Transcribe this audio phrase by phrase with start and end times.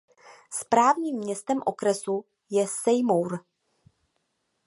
[0.53, 3.45] Správním městem okresu je Seymour.